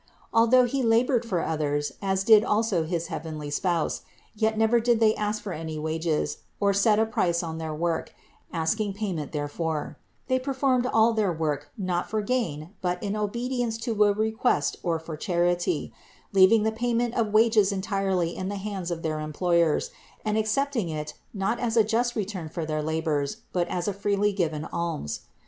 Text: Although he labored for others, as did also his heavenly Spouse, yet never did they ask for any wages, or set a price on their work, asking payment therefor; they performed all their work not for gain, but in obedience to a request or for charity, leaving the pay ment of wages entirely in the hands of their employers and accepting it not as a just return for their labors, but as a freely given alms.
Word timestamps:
Although 0.33 0.65
he 0.65 0.81
labored 0.81 1.25
for 1.25 1.41
others, 1.45 1.91
as 2.01 2.23
did 2.23 2.43
also 2.43 2.85
his 2.85 3.05
heavenly 3.13 3.51
Spouse, 3.51 4.01
yet 4.33 4.57
never 4.57 4.79
did 4.79 4.99
they 4.99 5.13
ask 5.13 5.43
for 5.43 5.53
any 5.53 5.77
wages, 5.77 6.39
or 6.59 6.73
set 6.73 6.97
a 6.97 7.05
price 7.05 7.43
on 7.43 7.59
their 7.59 7.71
work, 7.75 8.11
asking 8.51 8.93
payment 8.93 9.31
therefor; 9.31 9.99
they 10.27 10.39
performed 10.39 10.87
all 10.87 11.13
their 11.13 11.31
work 11.31 11.69
not 11.77 12.09
for 12.09 12.23
gain, 12.23 12.71
but 12.81 12.97
in 13.03 13.15
obedience 13.15 13.77
to 13.77 14.03
a 14.05 14.11
request 14.13 14.75
or 14.81 14.97
for 14.97 15.15
charity, 15.15 15.93
leaving 16.33 16.63
the 16.63 16.71
pay 16.71 16.95
ment 16.95 17.13
of 17.13 17.31
wages 17.31 17.71
entirely 17.71 18.35
in 18.35 18.49
the 18.49 18.55
hands 18.55 18.89
of 18.89 19.03
their 19.03 19.19
employers 19.19 19.91
and 20.25 20.35
accepting 20.35 20.89
it 20.89 21.13
not 21.31 21.59
as 21.59 21.77
a 21.77 21.83
just 21.83 22.15
return 22.15 22.49
for 22.49 22.65
their 22.65 22.81
labors, 22.81 23.37
but 23.53 23.67
as 23.67 23.87
a 23.87 23.93
freely 23.93 24.33
given 24.33 24.65
alms. 24.65 25.19